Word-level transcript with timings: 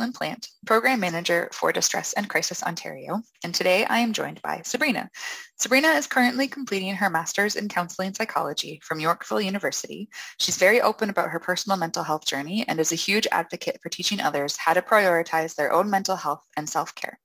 Caitlin 0.00 0.14
Plant, 0.14 0.48
Program 0.64 0.98
Manager 0.98 1.50
for 1.52 1.72
Distress 1.72 2.14
and 2.14 2.28
Crisis 2.28 2.62
Ontario, 2.62 3.20
and 3.44 3.54
today 3.54 3.84
I 3.84 3.98
am 3.98 4.14
joined 4.14 4.40
by 4.40 4.62
Sabrina. 4.64 5.10
Sabrina 5.58 5.88
is 5.88 6.06
currently 6.06 6.48
completing 6.48 6.94
her 6.94 7.10
Master's 7.10 7.54
in 7.54 7.68
Counseling 7.68 8.14
Psychology 8.14 8.80
from 8.82 8.98
Yorkville 8.98 9.42
University. 9.42 10.08
She's 10.38 10.56
very 10.56 10.80
open 10.80 11.10
about 11.10 11.28
her 11.28 11.38
personal 11.38 11.76
mental 11.76 12.02
health 12.02 12.24
journey 12.24 12.64
and 12.66 12.80
is 12.80 12.92
a 12.92 12.96
huge 12.96 13.26
advocate 13.30 13.78
for 13.82 13.90
teaching 13.90 14.22
others 14.22 14.56
how 14.56 14.72
to 14.72 14.80
prioritize 14.80 15.54
their 15.54 15.70
own 15.70 15.90
mental 15.90 16.16
health 16.16 16.42
and 16.56 16.66
self-care. 16.66 17.18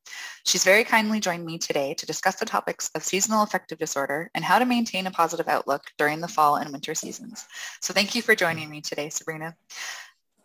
She's 0.46 0.66
very 0.66 0.84
kindly 0.84 1.22
joined 1.22 1.46
me 1.46 1.58
today 1.58 1.94
to 1.94 2.06
discuss 2.06 2.36
the 2.36 2.46
topics 2.46 2.92
of 2.94 3.06
seasonal 3.06 3.44
affective 3.44 3.80
disorder 3.80 4.30
and 4.36 4.44
how 4.44 4.60
to 4.60 4.66
maintain 4.66 5.08
a 5.08 5.12
positive 5.12 5.48
outlook 5.48 5.84
during 5.98 6.20
the 6.20 6.28
fall 6.28 6.58
and 6.58 6.74
winter 6.74 6.94
seasons. 6.94 7.46
So 7.82 7.94
thank 7.94 8.16
you 8.16 8.22
for 8.22 8.36
joining 8.36 8.70
me 8.70 8.82
today, 8.82 9.10
Sabrina. 9.10 9.56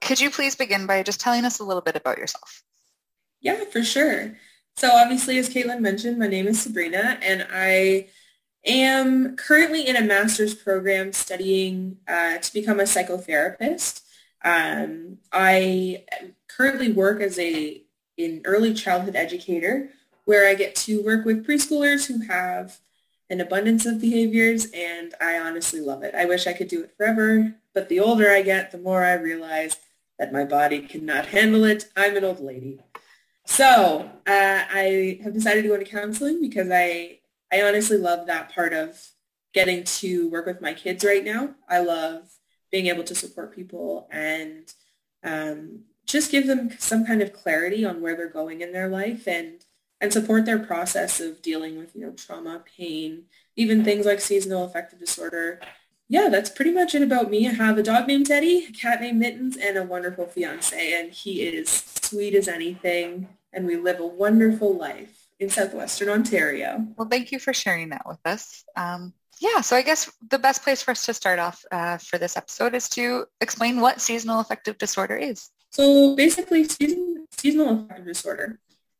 Could 0.00 0.20
you 0.20 0.30
please 0.30 0.56
begin 0.56 0.86
by 0.86 1.02
just 1.02 1.20
telling 1.20 1.44
us 1.44 1.58
a 1.58 1.64
little 1.64 1.82
bit 1.82 1.96
about 1.96 2.18
yourself? 2.18 2.62
Yeah, 3.40 3.64
for 3.64 3.82
sure. 3.82 4.36
So 4.76 4.90
obviously, 4.92 5.38
as 5.38 5.48
Caitlin 5.48 5.80
mentioned, 5.80 6.18
my 6.18 6.26
name 6.26 6.46
is 6.46 6.60
Sabrina, 6.60 7.18
and 7.22 7.46
I 7.52 8.08
am 8.64 9.36
currently 9.36 9.86
in 9.86 9.96
a 9.96 10.02
master's 10.02 10.54
program 10.54 11.12
studying 11.12 11.98
uh, 12.08 12.38
to 12.38 12.52
become 12.52 12.80
a 12.80 12.84
psychotherapist. 12.84 14.02
Um, 14.44 15.18
I 15.32 16.04
currently 16.48 16.92
work 16.92 17.20
as 17.20 17.38
a 17.38 17.82
an 18.18 18.42
early 18.44 18.74
childhood 18.74 19.16
educator, 19.16 19.90
where 20.24 20.46
I 20.46 20.54
get 20.54 20.74
to 20.76 21.02
work 21.02 21.24
with 21.24 21.46
preschoolers 21.46 22.06
who 22.06 22.26
have 22.26 22.78
an 23.30 23.40
abundance 23.40 23.86
of 23.86 24.00
behaviors, 24.00 24.66
and 24.74 25.14
I 25.20 25.38
honestly 25.38 25.80
love 25.80 26.02
it. 26.02 26.14
I 26.14 26.26
wish 26.26 26.46
I 26.46 26.52
could 26.52 26.68
do 26.68 26.82
it 26.82 26.94
forever, 26.96 27.54
but 27.72 27.88
the 27.88 28.00
older 28.00 28.30
I 28.30 28.42
get, 28.42 28.72
the 28.72 28.78
more 28.78 29.04
I 29.04 29.14
realize 29.14 29.76
that 30.20 30.34
my 30.34 30.44
body 30.44 30.82
cannot 30.82 31.26
handle 31.26 31.64
it. 31.64 31.88
I'm 31.96 32.14
an 32.14 32.24
old 32.24 32.40
lady. 32.40 32.78
So 33.46 34.10
uh, 34.26 34.64
I 34.70 35.18
have 35.24 35.32
decided 35.32 35.62
to 35.62 35.68
go 35.68 35.74
into 35.74 35.90
counseling 35.90 36.42
because 36.42 36.68
I, 36.70 37.20
I 37.50 37.62
honestly 37.62 37.96
love 37.96 38.26
that 38.26 38.54
part 38.54 38.74
of 38.74 39.02
getting 39.54 39.82
to 39.82 40.28
work 40.28 40.44
with 40.44 40.60
my 40.60 40.74
kids 40.74 41.04
right 41.04 41.24
now. 41.24 41.54
I 41.68 41.80
love 41.80 42.28
being 42.70 42.86
able 42.88 43.02
to 43.04 43.14
support 43.14 43.56
people 43.56 44.08
and 44.12 44.72
um, 45.24 45.84
just 46.06 46.30
give 46.30 46.46
them 46.46 46.70
some 46.78 47.06
kind 47.06 47.22
of 47.22 47.32
clarity 47.32 47.86
on 47.86 48.02
where 48.02 48.14
they're 48.14 48.28
going 48.28 48.60
in 48.60 48.72
their 48.72 48.88
life 48.88 49.26
and 49.26 49.64
and 50.02 50.12
support 50.12 50.46
their 50.46 50.58
process 50.58 51.20
of 51.20 51.42
dealing 51.42 51.76
with 51.76 51.94
you 51.94 52.02
know 52.02 52.12
trauma, 52.12 52.62
pain, 52.76 53.24
even 53.56 53.84
things 53.84 54.06
like 54.06 54.20
seasonal 54.20 54.64
affective 54.64 54.98
disorder, 54.98 55.60
yeah, 56.10 56.28
that's 56.28 56.50
pretty 56.50 56.72
much 56.72 56.96
it 56.96 57.02
about 57.02 57.30
me. 57.30 57.46
I 57.46 57.52
have 57.52 57.78
a 57.78 57.84
dog 57.84 58.08
named 58.08 58.26
Teddy, 58.26 58.66
a 58.68 58.72
cat 58.72 59.00
named 59.00 59.20
Mittens, 59.20 59.56
and 59.56 59.78
a 59.78 59.84
wonderful 59.84 60.26
fiance, 60.26 60.92
and 60.92 61.12
he 61.12 61.42
is 61.42 61.70
sweet 62.02 62.34
as 62.34 62.48
anything, 62.48 63.28
and 63.52 63.64
we 63.64 63.76
live 63.76 64.00
a 64.00 64.06
wonderful 64.06 64.76
life 64.76 65.28
in 65.38 65.48
southwestern 65.48 66.08
Ontario. 66.08 66.84
Well, 66.96 67.06
thank 67.08 67.30
you 67.30 67.38
for 67.38 67.52
sharing 67.52 67.90
that 67.90 68.02
with 68.08 68.18
us. 68.24 68.64
Um, 68.74 69.12
yeah, 69.40 69.60
so 69.60 69.76
I 69.76 69.82
guess 69.82 70.10
the 70.30 70.38
best 70.40 70.64
place 70.64 70.82
for 70.82 70.90
us 70.90 71.06
to 71.06 71.14
start 71.14 71.38
off 71.38 71.64
uh, 71.70 71.98
for 71.98 72.18
this 72.18 72.36
episode 72.36 72.74
is 72.74 72.88
to 72.90 73.26
explain 73.40 73.80
what 73.80 74.00
seasonal 74.00 74.40
affective 74.40 74.78
disorder 74.78 75.16
is. 75.16 75.50
So 75.70 76.16
basically, 76.16 76.64
season, 76.64 77.28
seasonal 77.38 77.84
affective 77.84 78.06
disorder 78.06 78.58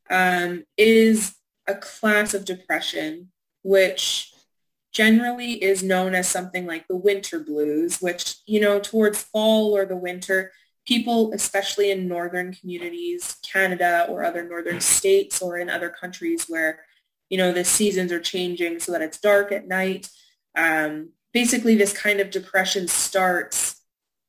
um, 0.08 0.62
is 0.76 1.34
a 1.66 1.74
class 1.74 2.34
of 2.34 2.44
depression 2.44 3.32
which 3.64 4.32
generally 4.92 5.52
is 5.62 5.82
known 5.82 6.14
as 6.14 6.28
something 6.28 6.66
like 6.66 6.86
the 6.88 6.96
winter 6.96 7.38
blues, 7.38 8.00
which, 8.00 8.36
you 8.46 8.60
know, 8.60 8.80
towards 8.80 9.22
fall 9.22 9.76
or 9.76 9.86
the 9.86 9.96
winter, 9.96 10.52
people, 10.86 11.32
especially 11.32 11.90
in 11.90 12.08
northern 12.08 12.52
communities, 12.52 13.36
Canada 13.42 14.06
or 14.08 14.24
other 14.24 14.46
northern 14.48 14.80
states 14.80 15.40
or 15.40 15.58
in 15.58 15.70
other 15.70 15.90
countries 15.90 16.46
where, 16.48 16.80
you 17.28 17.38
know, 17.38 17.52
the 17.52 17.64
seasons 17.64 18.10
are 18.10 18.20
changing 18.20 18.80
so 18.80 18.90
that 18.90 19.02
it's 19.02 19.20
dark 19.20 19.52
at 19.52 19.68
night. 19.68 20.08
Um, 20.56 21.10
basically, 21.32 21.76
this 21.76 21.96
kind 21.96 22.18
of 22.18 22.30
depression 22.30 22.88
starts 22.88 23.80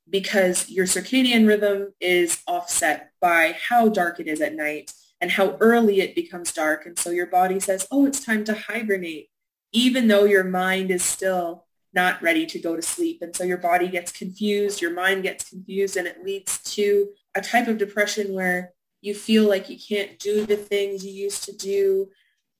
because 0.07 0.69
your 0.69 0.85
circadian 0.85 1.47
rhythm 1.47 1.93
is 1.99 2.43
offset 2.45 3.11
by 3.19 3.55
how 3.69 3.87
dark 3.89 4.19
it 4.19 4.27
is 4.27 4.41
at 4.41 4.53
night 4.53 4.91
and 5.19 5.31
how 5.31 5.57
early 5.59 6.01
it 6.01 6.13
becomes 6.13 6.51
dark. 6.51 6.85
And 6.85 6.99
so 6.99 7.09
your 7.09 7.27
body 7.27 7.59
says, 7.59 7.87
oh, 7.91 8.05
it's 8.05 8.23
time 8.23 8.43
to 8.43 8.53
hibernate 8.53 9.30
even 9.71 10.07
though 10.07 10.25
your 10.25 10.43
mind 10.43 10.91
is 10.91 11.03
still 11.03 11.65
not 11.93 12.21
ready 12.21 12.45
to 12.45 12.59
go 12.59 12.75
to 12.75 12.81
sleep. 12.81 13.21
And 13.21 13.35
so 13.35 13.43
your 13.43 13.57
body 13.57 13.87
gets 13.87 14.11
confused, 14.11 14.81
your 14.81 14.93
mind 14.93 15.23
gets 15.23 15.49
confused, 15.49 15.97
and 15.97 16.07
it 16.07 16.23
leads 16.23 16.59
to 16.75 17.09
a 17.35 17.41
type 17.41 17.67
of 17.67 17.77
depression 17.77 18.33
where 18.33 18.73
you 19.01 19.13
feel 19.13 19.47
like 19.47 19.69
you 19.69 19.77
can't 19.77 20.19
do 20.19 20.45
the 20.45 20.55
things 20.57 21.05
you 21.05 21.11
used 21.11 21.43
to 21.45 21.55
do. 21.55 22.09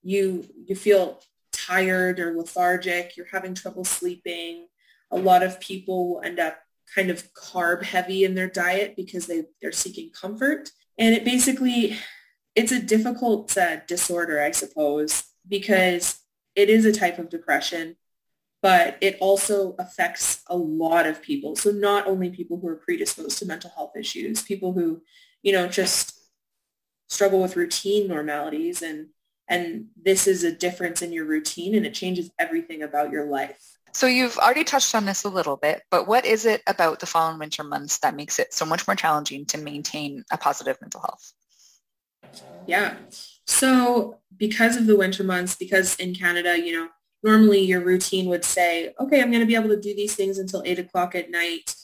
You, 0.04 0.46
you 0.66 0.76
feel 0.76 1.22
tired 1.52 2.20
or 2.20 2.36
lethargic. 2.36 3.16
You're 3.16 3.28
having 3.32 3.54
trouble 3.54 3.86
sleeping. 3.86 4.68
A 5.12 5.18
lot 5.18 5.44
of 5.44 5.60
people 5.60 6.22
end 6.24 6.40
up 6.40 6.58
kind 6.94 7.10
of 7.10 7.32
carb 7.34 7.84
heavy 7.84 8.24
in 8.24 8.36
their 8.36 8.50
diet 8.50 8.96
because 8.96 9.28
they, 9.28 9.44
they're 9.62 9.72
seeking 9.72 10.10
comfort. 10.10 10.72
And 10.98 11.16
it 11.16 11.24
basically, 11.24 11.98
it's 12.56 12.72
a 12.72 12.82
difficult 12.82 13.56
uh, 13.58 13.78
disorder, 13.88 14.42
I 14.42 14.52
suppose, 14.52 15.24
because 15.48 16.21
it 16.56 16.70
is 16.70 16.86
a 16.86 16.92
type 16.92 17.20
of 17.20 17.30
depression, 17.30 17.96
but 18.62 18.98
it 19.02 19.18
also 19.20 19.76
affects 19.80 20.42
a 20.48 20.56
lot 20.56 21.08
of 21.08 21.22
people. 21.22 21.56
So 21.56 21.72
not 21.72 22.08
only 22.08 22.30
people 22.30 22.60
who 22.60 22.68
are 22.68 22.76
predisposed 22.76 23.40
to 23.40 23.46
mental 23.46 23.72
health 23.76 23.94
issues, 23.98 24.42
people 24.42 24.74
who, 24.74 25.02
you 25.42 25.52
know, 25.52 25.68
just 25.68 26.20
struggle 27.10 27.42
with 27.42 27.56
routine 27.56 28.08
normalities 28.08 28.82
and 28.82 29.08
and 29.48 29.88
this 30.02 30.28
is 30.28 30.46
a 30.46 30.52
difference 30.52 31.02
in 31.02 31.12
your 31.12 31.26
routine 31.26 31.76
and 31.76 31.86
it 31.86 31.94
changes 31.94 32.32
everything 32.40 32.84
about 32.84 33.12
your 33.12 33.26
life. 33.26 33.60
So 33.94 34.08
you've 34.08 34.38
already 34.38 34.64
touched 34.64 34.96
on 34.96 35.04
this 35.04 35.26
a 35.26 35.30
little 35.30 35.58
bit, 35.58 35.82
but 35.92 36.08
what 36.08 36.26
is 36.26 36.46
it 36.46 36.62
about 36.68 37.00
the 37.00 37.06
fall 37.06 37.30
and 37.30 37.38
winter 37.38 37.64
months 37.64 37.98
that 38.00 38.16
makes 38.16 38.40
it 38.40 38.54
so 38.54 38.66
much 38.66 38.88
more 38.88 38.96
challenging 38.96 39.46
to 39.48 39.58
maintain 39.58 40.24
a 40.32 40.38
positive 40.38 40.78
mental 40.80 41.02
health? 41.02 41.34
Yeah. 42.66 42.96
So 43.46 44.20
because 44.38 44.76
of 44.76 44.88
the 44.88 44.98
winter 44.98 45.24
months, 45.24 45.56
because 45.56 45.96
in 45.96 46.16
Canada, 46.16 46.60
you 46.60 46.74
know, 46.74 46.90
normally 47.24 47.62
your 47.62 47.82
routine 47.82 48.28
would 48.28 48.44
say, 48.44 48.94
okay, 49.00 49.22
I'm 49.22 49.30
going 49.30 49.42
to 49.42 49.48
be 49.48 49.56
able 49.56 49.70
to 49.70 49.80
do 49.80 49.96
these 49.96 50.16
things 50.16 50.38
until 50.38 50.64
8 50.66 50.80
o'clock 50.80 51.16
at 51.16 51.30
night, 51.30 51.76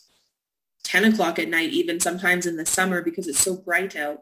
10 0.83 1.13
o'clock 1.13 1.37
at 1.39 1.49
night, 1.49 1.69
even 1.69 1.99
sometimes 1.99 2.45
in 2.45 2.57
the 2.57 2.65
summer 2.65 3.01
because 3.01 3.27
it's 3.27 3.41
so 3.41 3.55
bright 3.55 3.95
out. 3.95 4.19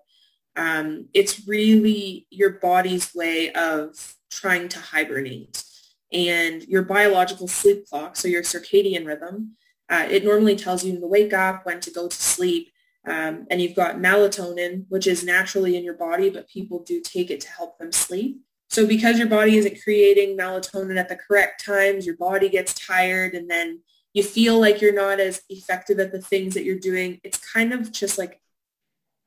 Um, 0.57 1.07
it's 1.13 1.47
really 1.47 2.27
your 2.29 2.51
body's 2.51 3.13
way 3.13 3.51
of 3.53 4.15
trying 4.29 4.67
to 4.69 4.79
hibernate. 4.79 5.63
And 6.11 6.63
your 6.63 6.83
biological 6.83 7.47
sleep 7.47 7.87
clock, 7.87 8.15
so 8.15 8.27
your 8.27 8.43
circadian 8.43 9.05
rhythm, 9.05 9.55
uh, 9.89 10.07
it 10.09 10.23
normally 10.23 10.55
tells 10.55 10.83
you 10.83 10.99
to 10.99 11.07
wake 11.07 11.33
up, 11.33 11.65
when 11.65 11.79
to 11.81 11.91
go 11.91 12.07
to 12.07 12.15
sleep, 12.15 12.71
um, 13.07 13.45
and 13.49 13.61
you've 13.61 13.75
got 13.75 13.97
melatonin, 13.97 14.85
which 14.89 15.07
is 15.07 15.23
naturally 15.23 15.75
in 15.75 15.83
your 15.83 15.93
body, 15.93 16.29
but 16.29 16.49
people 16.49 16.83
do 16.83 17.01
take 17.01 17.29
it 17.29 17.41
to 17.41 17.49
help 17.49 17.77
them 17.77 17.91
sleep. 17.91 18.41
So 18.69 18.87
because 18.87 19.17
your 19.19 19.27
body 19.27 19.57
isn't 19.57 19.81
creating 19.83 20.37
melatonin 20.37 20.97
at 20.97 21.07
the 21.07 21.15
correct 21.15 21.63
times, 21.63 22.05
your 22.05 22.17
body 22.17 22.49
gets 22.49 22.73
tired 22.73 23.33
and 23.33 23.49
then 23.49 23.81
you 24.13 24.23
feel 24.23 24.59
like 24.59 24.81
you're 24.81 24.93
not 24.93 25.19
as 25.19 25.41
effective 25.49 25.99
at 25.99 26.11
the 26.11 26.21
things 26.21 26.55
that 26.55 26.63
you're 26.63 26.79
doing. 26.79 27.19
It's 27.23 27.37
kind 27.37 27.73
of 27.73 27.91
just 27.91 28.17
like 28.17 28.41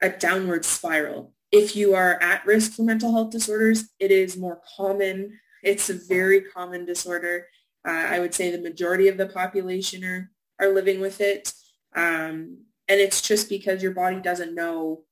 a 0.01 0.09
downward 0.09 0.65
spiral. 0.65 1.35
If 1.53 1.77
you 1.77 1.95
are 1.95 2.21
at 2.21 2.45
risk 2.47 2.73
for 2.73 2.83
mental 2.83 3.13
health 3.13 3.31
disorders, 3.31 3.89
it 3.99 4.11
is 4.11 4.37
more 4.37 4.61
common. 4.77 5.39
It's 5.63 5.89
a 5.89 5.95
very 5.95 6.43
common 6.43 6.85
disorder. 6.85 7.47
Uh, 7.87 7.93
I 7.93 8.21
would 8.21 8.35
say 8.35 8.51
the 8.51 8.61
majority 8.61 9.09
of 9.09 9.17
the 9.17 9.27
population 9.27 10.05
are, 10.05 10.31
are 10.59 10.75
living 10.75 11.01
with 11.01 11.21
it. 11.21 11.53
Um, 11.95 12.65
and 12.89 13.01
it's 13.01 13.21
just 13.21 13.49
because 13.49 13.83
your 13.83 13.93
body 13.93 14.21
doesn't 14.21 14.55
know 14.55 15.03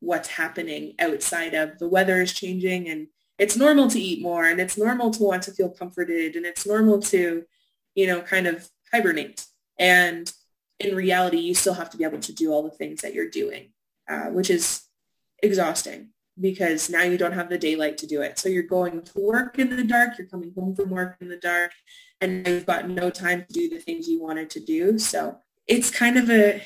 what's 0.00 0.28
happening 0.28 0.94
outside 0.98 1.54
of 1.54 1.78
the 1.78 1.88
weather 1.88 2.20
is 2.20 2.32
changing 2.32 2.88
and 2.88 3.08
it's 3.38 3.56
normal 3.56 3.88
to 3.88 4.00
eat 4.00 4.22
more 4.22 4.44
and 4.44 4.60
it's 4.60 4.78
normal 4.78 5.10
to 5.10 5.22
want 5.22 5.42
to 5.42 5.52
feel 5.52 5.70
comforted 5.70 6.36
and 6.36 6.46
it's 6.46 6.66
normal 6.66 7.00
to, 7.00 7.44
you 7.94 8.06
know, 8.06 8.20
kind 8.20 8.46
of 8.46 8.68
hibernate. 8.92 9.46
And 9.78 10.32
in 10.78 10.94
reality, 10.94 11.38
you 11.38 11.54
still 11.54 11.74
have 11.74 11.90
to 11.90 11.96
be 11.96 12.04
able 12.04 12.20
to 12.20 12.32
do 12.32 12.52
all 12.52 12.62
the 12.62 12.70
things 12.70 13.00
that 13.00 13.14
you're 13.14 13.30
doing, 13.30 13.70
uh, 14.08 14.26
which 14.26 14.50
is 14.50 14.82
exhausting 15.42 16.10
because 16.40 16.90
now 16.90 17.02
you 17.02 17.16
don't 17.16 17.32
have 17.32 17.48
the 17.48 17.58
daylight 17.58 17.98
to 17.98 18.06
do 18.06 18.20
it. 18.20 18.38
So 18.38 18.48
you're 18.48 18.64
going 18.64 19.02
to 19.02 19.12
work 19.16 19.58
in 19.58 19.74
the 19.74 19.84
dark, 19.84 20.18
you're 20.18 20.28
coming 20.28 20.52
home 20.56 20.74
from 20.74 20.90
work 20.90 21.16
in 21.20 21.28
the 21.28 21.36
dark, 21.36 21.72
and 22.20 22.46
you've 22.46 22.66
got 22.66 22.88
no 22.88 23.10
time 23.10 23.44
to 23.46 23.52
do 23.52 23.68
the 23.68 23.78
things 23.78 24.08
you 24.08 24.20
wanted 24.20 24.50
to 24.50 24.60
do. 24.60 24.98
So 24.98 25.38
it's 25.66 25.90
kind 25.90 26.18
of 26.18 26.30
a, 26.30 26.62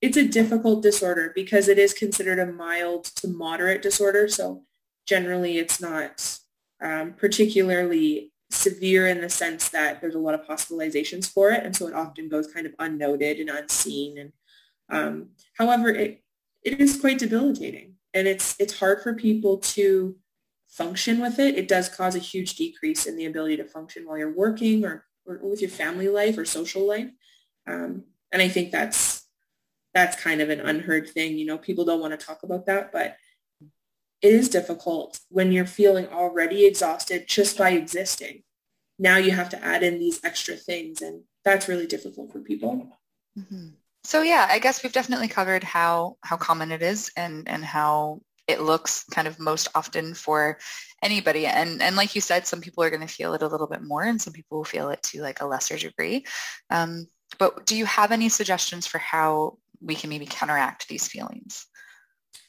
it's 0.00 0.16
a 0.16 0.28
difficult 0.28 0.82
disorder 0.82 1.32
because 1.34 1.68
it 1.68 1.78
is 1.78 1.92
considered 1.92 2.38
a 2.38 2.46
mild 2.46 3.04
to 3.04 3.28
moderate 3.28 3.82
disorder. 3.82 4.28
So 4.28 4.62
generally 5.06 5.58
it's 5.58 5.80
not 5.80 6.38
um, 6.80 7.14
particularly 7.14 8.32
severe 8.50 9.08
in 9.08 9.20
the 9.20 9.28
sense 9.28 9.68
that 9.70 10.00
there's 10.00 10.14
a 10.14 10.20
lot 10.20 10.34
of 10.34 10.46
hospitalizations 10.46 11.30
for 11.30 11.50
it. 11.50 11.64
And 11.64 11.74
so 11.74 11.88
it 11.88 11.94
often 11.94 12.28
goes 12.28 12.52
kind 12.52 12.66
of 12.66 12.74
unnoted 12.78 13.40
and 13.40 13.50
unseen. 13.50 14.18
And 14.18 14.32
um, 14.88 15.28
however, 15.58 15.88
it, 15.88 16.22
it 16.62 16.80
is 16.80 17.00
quite 17.00 17.18
debilitating 17.18 17.94
and 18.14 18.28
it's, 18.28 18.56
it's 18.58 18.78
hard 18.78 19.02
for 19.02 19.14
people 19.14 19.58
to 19.58 20.16
function 20.68 21.20
with 21.20 21.38
it. 21.38 21.56
It 21.56 21.66
does 21.66 21.88
cause 21.88 22.14
a 22.14 22.20
huge 22.20 22.54
decrease 22.54 23.06
in 23.06 23.16
the 23.16 23.26
ability 23.26 23.56
to 23.56 23.64
function 23.64 24.06
while 24.06 24.18
you're 24.18 24.34
working 24.34 24.84
or, 24.84 25.06
or 25.26 25.38
with 25.42 25.60
your 25.60 25.70
family 25.70 26.08
life 26.08 26.38
or 26.38 26.44
social 26.44 26.86
life. 26.86 27.10
Um, 27.66 28.04
and 28.32 28.40
I 28.40 28.48
think 28.48 28.70
that's, 28.70 29.17
that's 29.94 30.20
kind 30.20 30.40
of 30.40 30.50
an 30.50 30.60
unheard 30.60 31.08
thing. 31.08 31.38
You 31.38 31.46
know, 31.46 31.58
people 31.58 31.84
don't 31.84 32.00
want 32.00 32.18
to 32.18 32.26
talk 32.26 32.42
about 32.42 32.66
that, 32.66 32.92
but 32.92 33.16
it 34.20 34.32
is 34.32 34.48
difficult 34.48 35.20
when 35.28 35.52
you're 35.52 35.66
feeling 35.66 36.08
already 36.08 36.66
exhausted 36.66 37.26
just 37.28 37.56
by 37.56 37.70
existing. 37.70 38.42
Now 38.98 39.16
you 39.16 39.30
have 39.30 39.48
to 39.50 39.64
add 39.64 39.82
in 39.82 39.98
these 39.98 40.20
extra 40.24 40.56
things 40.56 41.02
and 41.02 41.22
that's 41.44 41.68
really 41.68 41.86
difficult 41.86 42.32
for 42.32 42.40
people. 42.40 42.88
Mm-hmm. 43.38 43.68
So 44.04 44.22
yeah, 44.22 44.48
I 44.50 44.58
guess 44.58 44.82
we've 44.82 44.92
definitely 44.92 45.28
covered 45.28 45.62
how 45.62 46.16
how 46.22 46.36
common 46.36 46.72
it 46.72 46.82
is 46.82 47.10
and 47.16 47.48
and 47.48 47.64
how 47.64 48.20
it 48.48 48.62
looks 48.62 49.04
kind 49.04 49.28
of 49.28 49.38
most 49.38 49.68
often 49.74 50.14
for 50.14 50.58
anybody. 51.02 51.46
And 51.46 51.80
and 51.82 51.94
like 51.94 52.14
you 52.14 52.20
said, 52.20 52.46
some 52.46 52.60
people 52.60 52.82
are 52.82 52.90
going 52.90 53.06
to 53.06 53.14
feel 53.14 53.34
it 53.34 53.42
a 53.42 53.46
little 53.46 53.66
bit 53.66 53.82
more 53.82 54.02
and 54.02 54.20
some 54.20 54.32
people 54.32 54.58
will 54.58 54.64
feel 54.64 54.90
it 54.90 55.02
to 55.04 55.22
like 55.22 55.40
a 55.40 55.46
lesser 55.46 55.76
degree. 55.76 56.24
Um, 56.70 57.06
but 57.38 57.66
do 57.66 57.76
you 57.76 57.84
have 57.84 58.10
any 58.10 58.28
suggestions 58.28 58.86
for 58.86 58.98
how 58.98 59.58
we 59.80 59.94
can 59.94 60.10
maybe 60.10 60.26
counteract 60.26 60.88
these 60.88 61.08
feelings? 61.08 61.66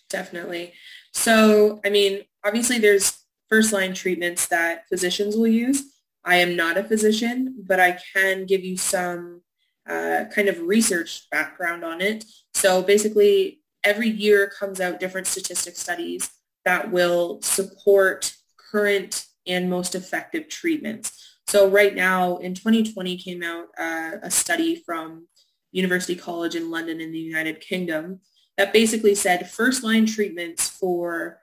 Definitely. 0.09 0.73
So, 1.13 1.79
I 1.85 1.89
mean, 1.89 2.23
obviously 2.43 2.79
there's 2.79 3.17
first 3.47 3.73
line 3.73 3.93
treatments 3.93 4.47
that 4.47 4.87
physicians 4.87 5.35
will 5.35 5.47
use. 5.47 5.83
I 6.25 6.35
am 6.37 6.55
not 6.55 6.77
a 6.77 6.83
physician, 6.83 7.63
but 7.65 7.79
I 7.79 7.97
can 8.13 8.45
give 8.45 8.63
you 8.63 8.77
some 8.77 9.41
uh, 9.87 10.25
kind 10.33 10.47
of 10.47 10.59
research 10.61 11.29
background 11.31 11.83
on 11.83 12.01
it. 12.01 12.25
So 12.53 12.83
basically, 12.83 13.61
every 13.83 14.09
year 14.09 14.47
comes 14.47 14.81
out 14.81 14.99
different 14.99 15.27
statistic 15.27 15.75
studies 15.75 16.29
that 16.65 16.91
will 16.91 17.41
support 17.41 18.35
current 18.57 19.25
and 19.47 19.69
most 19.69 19.95
effective 19.95 20.49
treatments. 20.49 21.37
So 21.47 21.67
right 21.67 21.95
now, 21.95 22.37
in 22.37 22.53
2020 22.53 23.17
came 23.17 23.41
out 23.41 23.67
uh, 23.77 24.17
a 24.21 24.29
study 24.29 24.75
from 24.75 25.27
University 25.71 26.15
College 26.15 26.55
in 26.55 26.71
London 26.71 27.01
in 27.01 27.11
the 27.11 27.19
United 27.19 27.61
Kingdom 27.61 28.21
that 28.57 28.73
basically 28.73 29.15
said 29.15 29.49
first-line 29.49 30.05
treatments 30.05 30.67
for 30.67 31.39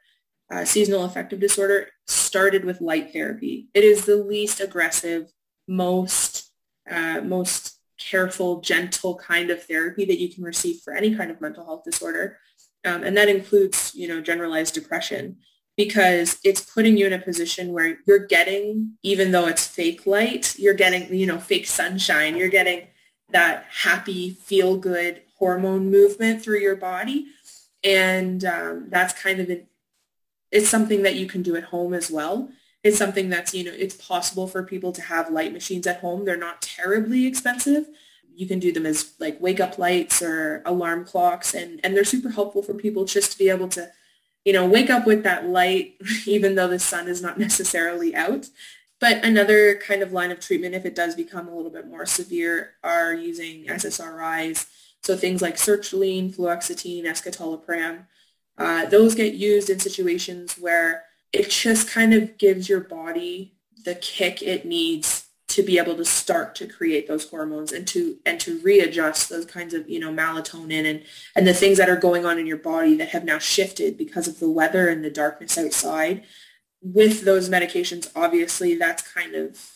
uh, 0.52 0.64
seasonal 0.64 1.04
affective 1.04 1.40
disorder 1.40 1.88
started 2.06 2.64
with 2.64 2.80
light 2.80 3.12
therapy. 3.12 3.68
It 3.74 3.84
is 3.84 4.04
the 4.04 4.16
least 4.16 4.60
aggressive, 4.60 5.32
most 5.66 6.52
uh, 6.88 7.20
most 7.22 7.80
careful, 7.98 8.60
gentle 8.60 9.16
kind 9.16 9.50
of 9.50 9.64
therapy 9.64 10.04
that 10.04 10.20
you 10.20 10.32
can 10.32 10.44
receive 10.44 10.76
for 10.84 10.94
any 10.94 11.16
kind 11.16 11.30
of 11.30 11.40
mental 11.40 11.64
health 11.64 11.82
disorder, 11.84 12.38
um, 12.84 13.02
and 13.02 13.16
that 13.16 13.28
includes 13.28 13.92
you 13.94 14.06
know 14.06 14.20
generalized 14.20 14.74
depression 14.74 15.38
because 15.76 16.38
it's 16.44 16.60
putting 16.60 16.96
you 16.96 17.06
in 17.06 17.12
a 17.12 17.18
position 17.18 17.72
where 17.72 17.98
you're 18.06 18.26
getting, 18.26 18.92
even 19.02 19.30
though 19.32 19.46
it's 19.46 19.66
fake 19.66 20.06
light, 20.06 20.54
you're 20.58 20.74
getting 20.74 21.12
you 21.12 21.26
know 21.26 21.38
fake 21.38 21.66
sunshine, 21.66 22.36
you're 22.36 22.48
getting 22.48 22.86
that 23.30 23.66
happy, 23.70 24.30
feel 24.30 24.76
good 24.76 25.22
hormone 25.38 25.90
movement 25.90 26.42
through 26.42 26.60
your 26.60 26.76
body. 26.76 27.26
And 27.84 28.44
um, 28.44 28.86
that's 28.88 29.20
kind 29.20 29.40
of 29.40 29.50
an, 29.50 29.66
it's 30.50 30.68
something 30.68 31.02
that 31.02 31.16
you 31.16 31.26
can 31.26 31.42
do 31.42 31.56
at 31.56 31.64
home 31.64 31.92
as 31.92 32.10
well. 32.10 32.48
It's 32.82 32.98
something 32.98 33.28
that's, 33.28 33.52
you 33.52 33.64
know, 33.64 33.72
it's 33.76 33.96
possible 33.96 34.46
for 34.46 34.62
people 34.62 34.92
to 34.92 35.02
have 35.02 35.30
light 35.30 35.52
machines 35.52 35.86
at 35.86 36.00
home. 36.00 36.24
They're 36.24 36.36
not 36.36 36.62
terribly 36.62 37.26
expensive. 37.26 37.86
You 38.34 38.46
can 38.46 38.58
do 38.58 38.72
them 38.72 38.86
as 38.86 39.14
like 39.18 39.40
wake 39.40 39.60
up 39.60 39.78
lights 39.78 40.22
or 40.22 40.62
alarm 40.64 41.04
clocks 41.04 41.54
and, 41.54 41.80
and 41.82 41.96
they're 41.96 42.04
super 42.04 42.30
helpful 42.30 42.62
for 42.62 42.74
people 42.74 43.04
just 43.04 43.32
to 43.32 43.38
be 43.38 43.50
able 43.50 43.68
to, 43.68 43.90
you 44.44 44.52
know, 44.52 44.66
wake 44.66 44.90
up 44.90 45.06
with 45.06 45.24
that 45.24 45.46
light 45.46 45.94
even 46.26 46.54
though 46.54 46.68
the 46.68 46.78
sun 46.78 47.08
is 47.08 47.22
not 47.22 47.38
necessarily 47.38 48.14
out. 48.14 48.46
But 48.98 49.24
another 49.24 49.76
kind 49.76 50.02
of 50.02 50.12
line 50.12 50.30
of 50.30 50.40
treatment, 50.40 50.74
if 50.74 50.86
it 50.86 50.94
does 50.94 51.14
become 51.14 51.48
a 51.48 51.54
little 51.54 51.70
bit 51.70 51.86
more 51.86 52.06
severe, 52.06 52.74
are 52.82 53.12
using 53.12 53.66
SSRIs 53.66 54.66
so 55.06 55.16
things 55.16 55.40
like 55.40 55.54
sertraline, 55.54 56.34
fluoxetine, 56.34 57.04
escitalopram, 57.04 58.06
uh, 58.58 58.86
those 58.86 59.14
get 59.14 59.34
used 59.34 59.70
in 59.70 59.78
situations 59.78 60.54
where 60.58 61.04
it 61.32 61.48
just 61.48 61.88
kind 61.88 62.12
of 62.12 62.36
gives 62.38 62.68
your 62.68 62.80
body 62.80 63.54
the 63.84 63.94
kick 63.94 64.42
it 64.42 64.64
needs 64.64 65.26
to 65.46 65.62
be 65.62 65.78
able 65.78 65.94
to 65.94 66.04
start 66.04 66.56
to 66.56 66.66
create 66.66 67.06
those 67.06 67.28
hormones 67.30 67.70
and 67.70 67.86
to 67.86 68.18
and 68.26 68.40
to 68.40 68.58
readjust 68.62 69.28
those 69.28 69.46
kinds 69.46 69.74
of 69.74 69.88
you 69.88 70.00
know 70.00 70.10
melatonin 70.10 70.90
and 70.90 71.04
and 71.36 71.46
the 71.46 71.54
things 71.54 71.78
that 71.78 71.88
are 71.88 71.96
going 71.96 72.26
on 72.26 72.36
in 72.36 72.46
your 72.46 72.56
body 72.56 72.96
that 72.96 73.10
have 73.10 73.22
now 73.22 73.38
shifted 73.38 73.96
because 73.96 74.26
of 74.26 74.40
the 74.40 74.50
weather 74.50 74.88
and 74.88 75.04
the 75.04 75.10
darkness 75.10 75.56
outside 75.56 76.24
with 76.82 77.24
those 77.24 77.48
medications 77.48 78.10
obviously 78.14 78.76
that's 78.76 79.02
kind 79.02 79.34
of 79.34 79.70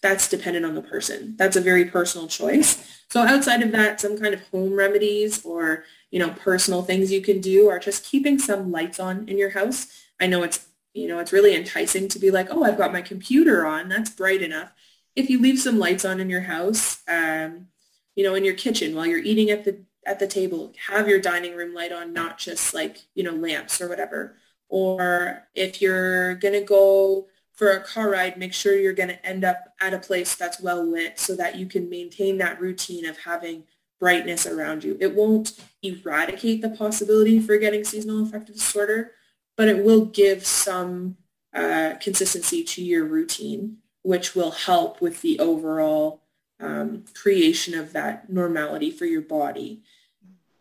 that's 0.00 0.28
dependent 0.28 0.64
on 0.64 0.74
the 0.74 0.82
person 0.82 1.34
that's 1.36 1.56
a 1.56 1.60
very 1.60 1.84
personal 1.84 2.28
choice 2.28 2.98
so 3.10 3.22
outside 3.22 3.62
of 3.62 3.72
that, 3.72 4.00
some 4.00 4.18
kind 4.18 4.34
of 4.34 4.46
home 4.48 4.74
remedies 4.74 5.44
or, 5.44 5.84
you 6.10 6.18
know, 6.18 6.30
personal 6.30 6.82
things 6.82 7.10
you 7.10 7.22
can 7.22 7.40
do 7.40 7.68
are 7.68 7.78
just 7.78 8.04
keeping 8.04 8.38
some 8.38 8.70
lights 8.70 9.00
on 9.00 9.28
in 9.28 9.38
your 9.38 9.50
house. 9.50 9.86
I 10.20 10.26
know 10.26 10.42
it's, 10.42 10.66
you 10.92 11.08
know, 11.08 11.18
it's 11.18 11.32
really 11.32 11.56
enticing 11.56 12.08
to 12.08 12.18
be 12.18 12.30
like, 12.30 12.48
oh, 12.50 12.64
I've 12.64 12.76
got 12.76 12.92
my 12.92 13.00
computer 13.00 13.64
on. 13.66 13.88
That's 13.88 14.10
bright 14.10 14.42
enough. 14.42 14.72
If 15.16 15.30
you 15.30 15.40
leave 15.40 15.58
some 15.58 15.78
lights 15.78 16.04
on 16.04 16.20
in 16.20 16.28
your 16.28 16.42
house, 16.42 17.02
um, 17.08 17.68
you 18.14 18.24
know, 18.24 18.34
in 18.34 18.44
your 18.44 18.54
kitchen 18.54 18.94
while 18.94 19.06
you're 19.06 19.18
eating 19.18 19.50
at 19.50 19.64
the 19.64 19.84
at 20.06 20.18
the 20.18 20.26
table, 20.26 20.72
have 20.86 21.08
your 21.08 21.20
dining 21.20 21.54
room 21.54 21.74
light 21.74 21.92
on, 21.92 22.12
not 22.12 22.38
just 22.38 22.72
like, 22.72 22.98
you 23.14 23.22
know, 23.22 23.32
lamps 23.32 23.80
or 23.80 23.88
whatever. 23.88 24.36
Or 24.68 25.48
if 25.54 25.80
you're 25.80 26.34
going 26.34 26.54
to 26.54 26.64
go 26.64 27.26
for 27.52 27.72
a 27.72 27.80
car 27.80 28.10
ride, 28.10 28.36
make 28.36 28.52
sure 28.52 28.76
you're 28.76 28.92
going 28.92 29.08
to 29.08 29.26
end 29.26 29.44
up 29.44 29.74
at 29.80 29.94
a 29.94 29.98
place 29.98 30.34
that's 30.34 30.60
well 30.60 30.84
lit 30.84 31.18
so 31.18 31.34
that 31.36 31.56
you 31.56 31.66
can 31.66 31.88
maintain 31.88 32.38
that 32.38 32.60
routine 32.60 33.04
of 33.04 33.18
having 33.18 33.64
brightness 33.98 34.46
around 34.46 34.84
you. 34.84 34.96
It 35.00 35.14
won't 35.14 35.58
eradicate 35.82 36.62
the 36.62 36.70
possibility 36.70 37.40
for 37.40 37.58
getting 37.58 37.84
seasonal 37.84 38.22
affective 38.22 38.54
disorder, 38.54 39.12
but 39.56 39.68
it 39.68 39.84
will 39.84 40.04
give 40.04 40.46
some 40.46 41.16
uh, 41.52 41.94
consistency 42.00 42.62
to 42.62 42.82
your 42.82 43.04
routine, 43.04 43.78
which 44.02 44.34
will 44.36 44.52
help 44.52 45.00
with 45.00 45.20
the 45.22 45.40
overall 45.40 46.22
um, 46.60 47.04
creation 47.14 47.74
of 47.74 47.92
that 47.92 48.30
normality 48.30 48.90
for 48.90 49.04
your 49.04 49.22
body. 49.22 49.82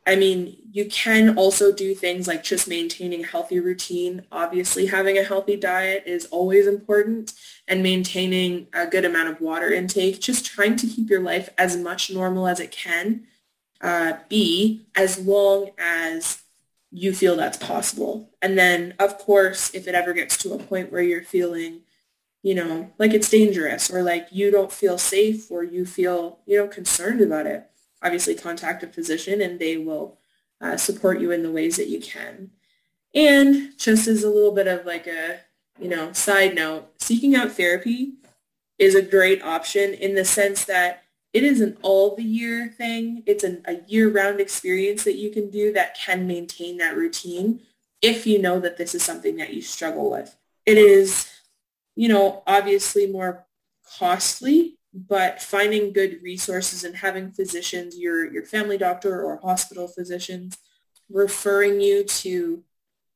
I 0.07 0.15
mean, 0.15 0.55
you 0.71 0.85
can 0.85 1.37
also 1.37 1.73
do 1.73 1.93
things 1.93 2.27
like 2.27 2.41
just 2.41 2.67
maintaining 2.67 3.25
a 3.25 3.27
healthy 3.27 3.59
routine. 3.59 4.25
Obviously, 4.31 4.85
having 4.85 5.17
a 5.17 5.23
healthy 5.23 5.57
diet 5.57 6.03
is 6.05 6.27
always 6.27 6.65
important 6.65 7.33
and 7.67 7.83
maintaining 7.83 8.67
a 8.73 8.87
good 8.87 9.03
amount 9.03 9.27
of 9.27 9.41
water 9.41 9.69
intake, 9.69 10.21
just 10.21 10.45
trying 10.45 10.77
to 10.77 10.87
keep 10.87 11.09
your 11.09 11.19
life 11.19 11.49
as 11.57 11.75
much 11.75 12.09
normal 12.09 12.47
as 12.47 12.61
it 12.61 12.71
can 12.71 13.27
uh, 13.81 14.13
be 14.29 14.87
as 14.95 15.19
long 15.19 15.71
as 15.77 16.41
you 16.89 17.13
feel 17.13 17.35
that's 17.35 17.57
possible. 17.57 18.29
And 18.41 18.57
then, 18.57 18.93
of 18.99 19.17
course, 19.17 19.73
if 19.75 19.87
it 19.87 19.95
ever 19.95 20.13
gets 20.13 20.37
to 20.37 20.53
a 20.53 20.57
point 20.57 20.91
where 20.91 21.01
you're 21.01 21.21
feeling, 21.21 21.81
you 22.43 22.55
know, 22.55 22.91
like 22.97 23.13
it's 23.13 23.29
dangerous 23.29 23.91
or 23.91 24.03
like 24.03 24.29
you 24.31 24.51
don't 24.51 24.71
feel 24.71 24.97
safe 24.97 25.51
or 25.51 25.63
you 25.63 25.85
feel, 25.85 26.39
you 26.45 26.57
know, 26.57 26.67
concerned 26.67 27.19
about 27.19 27.45
it, 27.45 27.69
obviously 28.03 28.35
contact 28.35 28.83
a 28.83 28.87
physician 28.87 29.41
and 29.41 29.59
they 29.59 29.77
will 29.77 30.17
uh, 30.61 30.77
support 30.77 31.19
you 31.19 31.31
in 31.31 31.43
the 31.43 31.51
ways 31.51 31.77
that 31.77 31.87
you 31.87 31.99
can. 31.99 32.51
And 33.13 33.73
just 33.77 34.07
as 34.07 34.23
a 34.23 34.29
little 34.29 34.51
bit 34.51 34.67
of 34.67 34.85
like 34.85 35.07
a, 35.07 35.39
you 35.79 35.89
know, 35.89 36.11
side 36.13 36.55
note, 36.55 36.89
seeking 36.99 37.35
out 37.35 37.51
therapy 37.51 38.13
is 38.77 38.95
a 38.95 39.01
great 39.01 39.41
option 39.41 39.93
in 39.93 40.15
the 40.15 40.25
sense 40.25 40.65
that 40.65 41.03
it 41.33 41.43
is 41.43 41.61
an 41.61 41.77
all 41.81 42.15
the 42.15 42.23
year 42.23 42.73
thing. 42.77 43.23
It's 43.25 43.43
an, 43.43 43.63
a 43.65 43.77
year 43.87 44.09
round 44.09 44.39
experience 44.39 45.03
that 45.03 45.17
you 45.17 45.29
can 45.29 45.49
do 45.49 45.73
that 45.73 45.97
can 45.97 46.27
maintain 46.27 46.77
that 46.77 46.95
routine 46.95 47.61
if 48.01 48.25
you 48.27 48.39
know 48.39 48.59
that 48.59 48.77
this 48.77 48.95
is 48.95 49.03
something 49.03 49.37
that 49.37 49.53
you 49.53 49.61
struggle 49.61 50.09
with. 50.11 50.35
It 50.65 50.77
is, 50.77 51.29
you 51.95 52.07
know, 52.07 52.43
obviously 52.45 53.07
more 53.07 53.45
costly, 53.97 54.76
but 55.07 55.41
finding 55.41 55.93
good 55.93 56.19
resources 56.23 56.83
and 56.83 56.95
having 56.95 57.31
physicians, 57.31 57.97
your, 57.97 58.31
your 58.31 58.45
family 58.45 58.77
doctor 58.77 59.21
or 59.23 59.39
hospital 59.41 59.87
physicians, 59.87 60.57
referring 61.09 61.79
you 61.79 62.03
to 62.03 62.63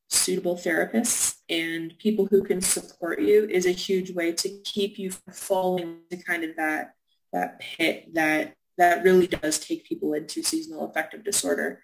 suitable 0.08 0.56
therapists 0.56 1.36
and 1.48 1.96
people 1.98 2.26
who 2.26 2.42
can 2.42 2.60
support 2.60 3.20
you 3.20 3.46
is 3.50 3.66
a 3.66 3.70
huge 3.70 4.10
way 4.12 4.32
to 4.32 4.48
keep 4.64 4.98
you 4.98 5.10
from 5.10 5.32
falling 5.32 5.98
into 6.10 6.22
kind 6.22 6.44
of 6.44 6.54
that 6.56 6.94
that 7.32 7.58
pit 7.60 8.12
that 8.12 8.54
that 8.78 9.02
really 9.02 9.26
does 9.26 9.58
take 9.58 9.86
people 9.86 10.12
into 10.14 10.42
seasonal 10.42 10.88
affective 10.88 11.24
disorder. 11.24 11.80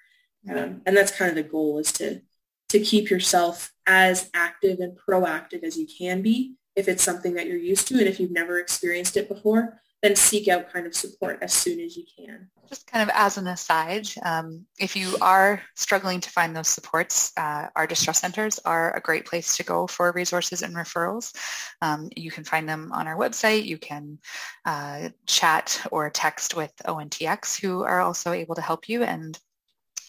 Um, 0.49 0.83
and 0.87 0.97
that's 0.97 1.17
kind 1.17 1.31
of 1.31 1.37
the 1.37 1.43
goal 1.43 1.79
is 1.79 1.93
to 1.93 2.21
to 2.69 2.81
keep 2.81 3.11
yourself 3.11 3.73
as 3.87 4.31
active 4.35 4.79
and 4.81 4.97
proactive 4.97 5.63
as 5.63 5.77
you 5.77 5.87
can 5.87 6.23
be 6.23 6.55
if 6.77 6.87
it's 6.87 7.03
something 7.03 7.35
that 7.35 7.47
you're 7.47 7.57
used 7.57 7.89
to 7.89 7.99
and 7.99 8.07
if 8.07 8.21
you've 8.21 8.31
never 8.31 8.59
experienced 8.59 9.17
it 9.17 9.29
before 9.29 9.81
then 10.03 10.15
seek 10.15 10.49
out 10.49 10.73
kind 10.73 10.87
of 10.87 10.95
support 10.95 11.39
as 11.43 11.53
soon 11.53 11.81
as 11.81 11.97
you 11.97 12.05
can. 12.17 12.49
Just 12.69 12.87
kind 12.87 13.03
of 13.03 13.15
as 13.17 13.39
an 13.39 13.47
aside, 13.49 14.07
um, 14.23 14.65
if 14.79 14.95
you 14.95 15.17
are 15.21 15.63
struggling 15.75 16.21
to 16.21 16.31
find 16.31 16.55
those 16.55 16.69
supports, 16.69 17.33
uh, 17.37 17.69
our 17.75 17.87
distress 17.87 18.21
centers 18.21 18.59
are 18.61 18.95
a 18.95 19.01
great 19.01 19.25
place 19.25 19.57
to 19.57 19.65
go 19.65 19.87
for 19.87 20.13
resources 20.13 20.63
and 20.63 20.75
referrals. 20.75 21.35
Um, 21.83 22.11
you 22.15 22.31
can 22.31 22.45
find 22.45 22.69
them 22.69 22.93
on 22.93 23.09
our 23.09 23.17
website. 23.17 23.65
You 23.65 23.79
can 23.79 24.19
uh, 24.67 25.09
chat 25.27 25.85
or 25.91 26.11
text 26.11 26.55
with 26.55 26.73
ONTX 26.87 27.61
who 27.61 27.83
are 27.83 28.01
also 28.01 28.33
able 28.33 28.55
to 28.55 28.63
help 28.63 28.89
you 28.89 29.03
and 29.03 29.39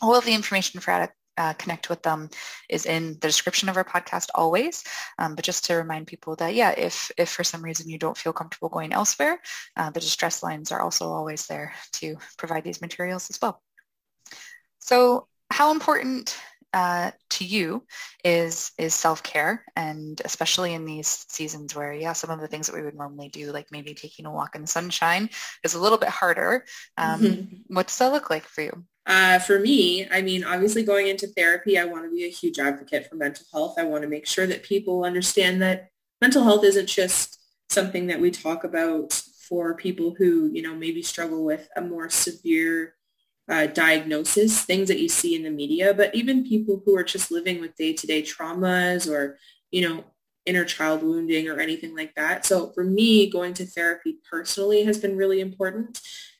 all 0.02 0.16
of 0.16 0.26
the 0.26 0.34
information 0.34 0.80
for 0.80 0.92
uh, 1.40 1.54
connect 1.54 1.90
with 1.90 2.04
them 2.04 2.30
is 2.70 2.86
in 2.86 3.14
the 3.14 3.28
description 3.28 3.70
of 3.70 3.78
our 3.78 3.84
podcast 3.84 4.28
always. 4.36 4.84
Um, 5.18 5.36
but 5.36 5.46
just 5.46 5.66
to 5.66 5.76
remind 5.76 6.06
people 6.06 6.36
that, 6.36 6.54
yeah, 6.54 6.72
if, 6.72 7.12
if 7.18 7.30
for 7.30 7.44
some 7.44 7.64
reason 7.64 7.90
you 7.90 7.98
don't 7.98 8.18
feel 8.18 8.34
comfortable 8.34 8.70
going 8.70 8.94
elsewhere, 8.94 9.40
uh, 9.78 9.90
the 9.90 10.02
distress 10.02 10.44
lines 10.44 10.72
are 10.72 10.82
also 10.82 11.08
always 11.12 11.48
there 11.48 11.74
to 11.94 12.18
provide 12.38 12.66
these 12.66 12.82
materials 12.82 13.30
as 13.30 13.40
well. 13.42 13.64
So 14.80 15.28
how 15.50 15.72
important 15.72 16.38
uh, 16.74 17.12
to 17.32 17.46
you 17.46 17.84
is 18.24 18.72
is 18.78 18.94
self-care 18.94 19.66
and 19.76 20.22
especially 20.24 20.74
in 20.74 20.86
these 20.86 21.26
seasons 21.28 21.74
where 21.74 21.94
yeah 21.94 22.14
some 22.14 22.30
of 22.30 22.40
the 22.40 22.48
things 22.48 22.68
that 22.68 22.76
we 22.76 22.84
would 22.84 22.96
normally 22.96 23.28
do 23.30 23.52
like 23.52 23.66
maybe 23.72 23.96
taking 23.96 24.28
a 24.28 24.32
walk 24.32 24.54
in 24.54 24.62
the 24.62 24.68
sunshine 24.68 25.30
is 25.64 25.74
a 25.74 25.80
little 25.80 25.98
bit 25.98 26.10
harder 26.10 26.64
um, 26.98 27.22
mm-hmm. 27.22 27.56
what 27.76 27.88
does 27.88 27.98
that 27.98 28.12
look 28.12 28.30
like 28.30 28.44
for 28.44 28.62
you 28.62 28.86
uh, 29.10 29.40
for 29.40 29.60
me, 29.60 30.08
I 30.10 30.22
mean, 30.22 30.44
obviously 30.44 30.84
going 30.84 31.08
into 31.08 31.28
therapy, 31.28 31.80
I 31.80 31.86
want 31.86 32.06
to 32.06 32.12
be 32.12 32.26
a 32.26 32.30
huge 32.30 32.60
advocate 32.60 33.10
for 33.10 33.16
mental 33.16 33.46
health. 33.52 33.76
I 33.80 33.84
want 33.84 34.04
to 34.04 34.10
make 34.10 34.28
sure 34.28 34.46
that 34.46 34.62
people 34.62 35.04
understand 35.04 35.62
that 35.64 35.90
mental 36.22 36.44
health 36.44 36.64
isn't 36.64 36.88
just 36.88 37.42
something 37.70 38.06
that 38.08 38.22
we 38.22 38.30
talk 38.30 38.64
about 38.64 39.14
for 39.48 39.74
people 39.74 40.14
who, 40.16 40.52
you 40.54 40.62
know, 40.62 40.76
maybe 40.76 41.02
struggle 41.02 41.44
with 41.44 41.68
a 41.76 41.82
more 41.82 42.08
severe 42.08 42.94
uh, 43.50 43.66
diagnosis, 43.66 44.64
things 44.64 44.88
that 44.90 45.00
you 45.00 45.10
see 45.10 45.36
in 45.36 45.42
the 45.42 45.50
media, 45.50 45.92
but 45.92 46.14
even 46.14 46.48
people 46.48 46.80
who 46.86 46.96
are 46.96 47.04
just 47.04 47.32
living 47.32 47.60
with 47.60 47.76
day-to-day 47.78 48.22
traumas 48.22 49.12
or, 49.12 49.40
you 49.72 49.90
know, 49.90 50.04
inner 50.46 50.66
child 50.66 51.02
wounding 51.02 51.50
or 51.50 51.60
anything 51.60 51.96
like 51.96 52.14
that. 52.14 52.46
So 52.46 52.72
for 52.74 52.84
me, 52.84 53.30
going 53.30 53.56
to 53.56 53.66
therapy 53.66 54.20
personally 54.30 54.84
has 54.84 55.00
been 55.00 55.18
really 55.18 55.42
important. 55.42 56.00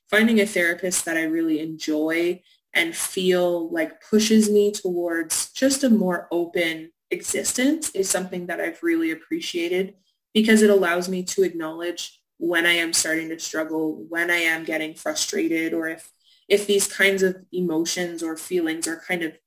Finding 0.10 0.40
a 0.40 0.46
therapist 0.46 1.06
that 1.06 1.18
I 1.18 1.24
really 1.24 1.60
enjoy 1.60 2.42
and 2.74 2.96
feel 2.96 3.72
like 3.72 4.02
pushes 4.02 4.50
me 4.50 4.72
towards 4.72 5.52
just 5.52 5.84
a 5.84 5.90
more 5.90 6.28
open 6.32 6.92
existence 7.12 7.90
is 7.92 8.10
something 8.10 8.48
that 8.48 8.60
I've 8.60 8.84
really 8.84 9.12
appreciated 9.12 9.96
because 10.34 10.62
it 10.62 10.70
allows 10.70 11.10
me 11.10 11.24
to 11.24 11.44
acknowledge 11.44 12.22
when 12.38 12.66
I 12.66 12.74
am 12.74 12.94
starting 12.94 13.30
to 13.30 13.40
struggle, 13.40 14.06
when 14.10 14.30
I 14.32 14.38
am 14.38 14.64
getting 14.64 14.94
frustrated, 14.94 15.74
or 15.74 15.88
if 15.88 16.12
if 16.48 16.66
these 16.66 16.88
kinds 16.88 17.22
of 17.22 17.38
emotions 17.52 18.24
or 18.24 18.36
feelings 18.36 18.88
are 18.88 19.02
kind 19.08 19.24
of 19.24 19.38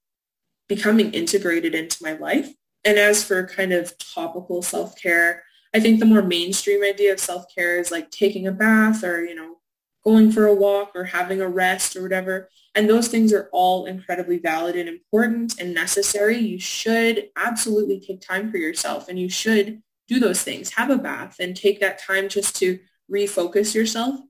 becoming 0.68 1.12
integrated 1.12 1.74
into 1.74 2.02
my 2.02 2.12
life. 2.12 2.48
And 2.84 2.98
as 2.98 3.24
for 3.24 3.46
kind 3.46 3.72
of 3.72 3.96
topical 3.98 4.62
self-care, 4.62 5.42
I 5.74 5.80
think 5.80 5.98
the 5.98 6.06
more 6.06 6.22
mainstream 6.22 6.82
idea 6.82 7.12
of 7.12 7.20
self-care 7.20 7.78
is 7.78 7.90
like 7.90 8.10
taking 8.10 8.46
a 8.46 8.52
bath 8.52 9.02
or, 9.02 9.24
you 9.24 9.34
know, 9.34 9.56
going 10.04 10.30
for 10.30 10.46
a 10.46 10.54
walk 10.54 10.92
or 10.94 11.04
having 11.04 11.40
a 11.40 11.48
rest 11.48 11.96
or 11.96 12.02
whatever. 12.02 12.48
And 12.74 12.88
those 12.88 13.08
things 13.08 13.32
are 13.32 13.50
all 13.52 13.84
incredibly 13.84 14.38
valid 14.38 14.76
and 14.76 14.88
important 14.88 15.60
and 15.60 15.74
necessary. 15.74 16.38
You 16.38 16.58
should 16.58 17.28
absolutely 17.36 18.00
take 18.00 18.22
time 18.22 18.50
for 18.50 18.56
yourself 18.56 19.08
and 19.08 19.18
you 19.18 19.28
should 19.28 19.82
do 20.08 20.18
those 20.18 20.42
things. 20.42 20.70
Have 20.74 20.90
a 20.90 20.96
bath 20.96 21.36
and 21.38 21.54
take 21.54 21.80
that 21.80 21.98
time 21.98 22.28
just 22.28 22.56
to 22.56 22.78
refocus 23.10 23.74
yourself. 23.74 24.20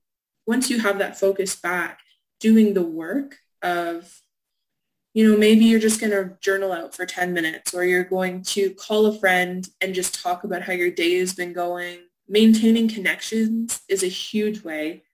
Once 0.47 0.71
you 0.71 0.81
have 0.81 0.99
that 0.99 1.19
focus 1.19 1.55
back, 1.55 2.01
doing 2.41 2.75
the 2.75 2.83
work 2.83 3.37
of, 3.63 4.21
you 5.15 5.31
know, 5.31 5.39
maybe 5.39 5.65
you're 5.65 5.79
just 5.79 6.01
going 6.01 6.11
to 6.11 6.37
journal 6.41 6.73
out 6.73 6.97
for 6.97 7.07
10 7.07 7.33
minutes 7.33 7.73
or 7.73 7.85
you're 7.85 8.03
going 8.03 8.43
to 8.43 8.71
call 8.75 9.07
a 9.07 9.17
friend 9.19 9.69
and 9.81 9.95
just 9.95 10.21
talk 10.21 10.43
about 10.43 10.63
how 10.63 10.73
your 10.73 10.91
day 10.91 11.19
has 11.19 11.33
been 11.33 11.53
going. 11.53 11.99
Maintaining 12.29 12.89
connections 12.89 13.83
is 13.89 14.03
a 14.03 14.09
huge 14.09 14.65
way 14.65 15.05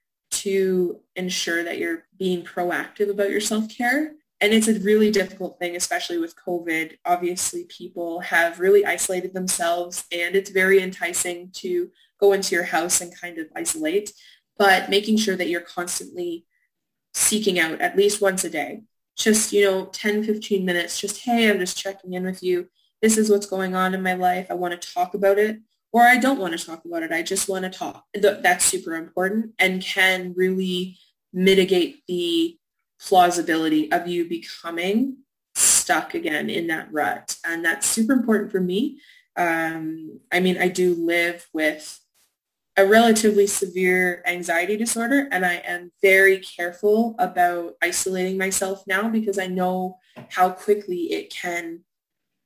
to 0.43 1.01
ensure 1.17 1.65
that 1.65 1.79
you're 1.79 2.05
being 2.19 2.45
proactive 2.45 3.11
about 3.11 3.31
your 3.31 3.41
self-care. 3.41 4.15
And 4.41 4.53
it's 4.53 4.69
a 4.69 4.79
really 4.81 5.11
difficult 5.11 5.59
thing, 5.59 5.75
especially 5.75 6.19
with 6.19 6.37
COVID. 6.37 6.97
Obviously, 7.05 7.65
people 7.65 8.21
have 8.21 8.61
really 8.61 8.87
isolated 8.87 9.35
themselves 9.35 10.05
and 10.13 10.37
it's 10.37 10.51
very 10.51 10.81
enticing 10.81 11.51
to 11.55 11.91
go 12.21 12.33
into 12.33 12.55
your 12.55 12.65
house 12.65 13.01
and 13.01 13.19
kind 13.19 13.39
of 13.39 13.47
isolate, 13.57 14.13
but 14.57 14.91
making 14.91 15.17
sure 15.17 15.37
that 15.37 15.49
you're 15.49 15.61
constantly 15.61 16.45
seeking 17.15 17.59
out 17.59 17.81
at 17.81 17.97
least 17.97 18.21
once 18.21 18.45
a 18.45 18.51
day, 18.51 18.83
just, 19.17 19.53
you 19.53 19.65
know, 19.65 19.87
10, 19.87 20.25
15 20.25 20.65
minutes, 20.65 21.01
just, 21.01 21.23
hey, 21.25 21.51
I'm 21.51 21.59
just 21.59 21.77
checking 21.77 22.13
in 22.13 22.25
with 22.25 22.43
you. 22.43 22.69
This 23.03 23.17
is 23.17 23.31
what's 23.31 23.47
going 23.47 23.75
on 23.75 23.95
in 23.95 24.03
my 24.03 24.15
life. 24.15 24.49
I 24.51 24.55
want 24.55 24.81
to 24.81 24.95
talk 24.95 25.15
about 25.15 25.39
it 25.39 25.61
or 25.93 26.03
I 26.03 26.19
don't 26.19 26.39
want 26.39 26.59
to 26.59 26.65
talk 26.65 26.85
about 26.85 27.03
it. 27.03 27.13
I 27.13 27.23
just 27.23 27.49
want 27.49 27.65
to 27.65 27.71
talk. 27.71 28.05
That's 28.15 28.65
super 28.65 28.95
important 28.95 29.55
and 29.59 29.83
can 29.83 30.35
really 30.37 30.99
mitigate 31.33 32.03
the 32.07 32.59
plausibility 33.01 33.91
of 33.93 34.07
you 34.07 34.29
becoming 34.29 35.19
stuck 35.55 36.15
again 36.15 36.51
in 36.51 36.67
that 36.67 36.93
rut. 36.93 37.37
And 37.45 37.65
that's 37.65 37.87
super 37.87 38.13
important 38.13 38.53
for 38.53 38.61
me. 38.61 39.01
Um, 39.37 40.21
I 40.33 40.41
mean, 40.41 40.59
I 40.59 40.69
do 40.69 40.95
live 40.95 41.47
with 41.53 41.99
a 42.77 42.87
relatively 42.87 43.47
severe 43.47 44.23
anxiety 44.25 44.77
disorder 44.77 45.29
and 45.33 45.45
I 45.45 45.55
am 45.55 45.91
very 46.01 46.39
careful 46.39 47.17
about 47.19 47.75
isolating 47.83 48.39
myself 48.39 48.85
now 48.87 49.09
because 49.09 49.37
I 49.37 49.49
know 49.49 49.99
how 50.29 50.51
quickly 50.51 51.13
it 51.13 51.35
can 51.35 51.81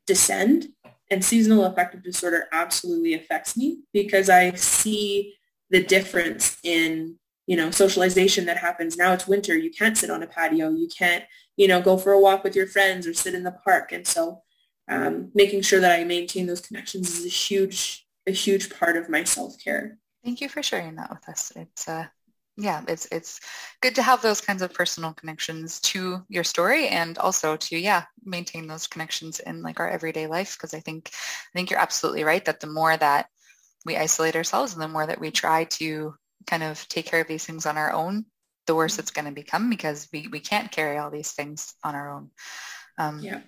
descend 0.06 0.68
and 1.12 1.22
seasonal 1.22 1.66
affective 1.66 2.02
disorder 2.02 2.48
absolutely 2.52 3.12
affects 3.12 3.54
me 3.54 3.80
because 3.92 4.30
I 4.30 4.52
see 4.54 5.34
the 5.68 5.82
difference 5.82 6.56
in, 6.64 7.16
you 7.46 7.54
know, 7.54 7.70
socialization 7.70 8.46
that 8.46 8.56
happens. 8.56 8.96
Now 8.96 9.12
it's 9.12 9.28
winter. 9.28 9.54
You 9.54 9.70
can't 9.70 9.98
sit 9.98 10.08
on 10.08 10.22
a 10.22 10.26
patio. 10.26 10.70
You 10.70 10.88
can't, 10.88 11.24
you 11.58 11.68
know, 11.68 11.82
go 11.82 11.98
for 11.98 12.12
a 12.12 12.18
walk 12.18 12.42
with 12.42 12.56
your 12.56 12.66
friends 12.66 13.06
or 13.06 13.12
sit 13.12 13.34
in 13.34 13.44
the 13.44 13.52
park. 13.52 13.92
And 13.92 14.06
so 14.06 14.42
um, 14.88 15.30
making 15.34 15.60
sure 15.60 15.80
that 15.80 16.00
I 16.00 16.04
maintain 16.04 16.46
those 16.46 16.62
connections 16.62 17.18
is 17.18 17.26
a 17.26 17.28
huge, 17.28 18.06
a 18.26 18.32
huge 18.32 18.70
part 18.70 18.96
of 18.96 19.10
my 19.10 19.22
self-care. 19.22 19.98
Thank 20.24 20.40
you 20.40 20.48
for 20.48 20.62
sharing 20.62 20.94
that 20.96 21.10
with 21.10 21.28
us. 21.28 21.52
It's 21.54 21.86
uh, 21.88 22.06
yeah, 22.56 22.82
it's 22.86 23.06
it's 23.10 23.40
good 23.80 23.94
to 23.94 24.02
have 24.02 24.20
those 24.20 24.40
kinds 24.40 24.60
of 24.62 24.74
personal 24.74 25.14
connections 25.14 25.80
to 25.80 26.22
your 26.28 26.44
story 26.44 26.88
and 26.88 27.16
also 27.18 27.56
to 27.56 27.78
yeah 27.78 28.04
maintain 28.24 28.66
those 28.66 28.86
connections 28.86 29.40
in 29.40 29.62
like 29.62 29.80
our 29.80 29.88
everyday 29.88 30.26
life 30.26 30.56
because 30.56 30.74
I 30.74 30.80
think 30.80 31.10
I 31.12 31.58
think 31.58 31.70
you're 31.70 31.80
absolutely 31.80 32.24
right 32.24 32.44
that 32.44 32.60
the 32.60 32.66
more 32.66 32.96
that 32.96 33.26
we 33.84 33.96
isolate 33.96 34.36
ourselves 34.36 34.74
and 34.74 34.82
the 34.82 34.88
more 34.88 35.06
that 35.06 35.20
we 35.20 35.30
try 35.30 35.64
to 35.64 36.14
kind 36.46 36.62
of 36.62 36.86
take 36.88 37.06
care 37.06 37.20
of 37.20 37.28
these 37.28 37.44
things 37.44 37.66
on 37.66 37.76
our 37.76 37.92
own, 37.92 38.24
the 38.66 38.74
worse 38.74 38.98
it's 38.98 39.10
going 39.10 39.24
to 39.24 39.32
become 39.32 39.70
because 39.70 40.08
we, 40.12 40.28
we 40.28 40.40
can't 40.40 40.70
carry 40.70 40.98
all 40.98 41.10
these 41.10 41.32
things 41.32 41.74
on 41.82 41.94
our 41.94 42.12
own. 42.12 42.30
Um, 42.98 43.20
yeah. 43.20 43.40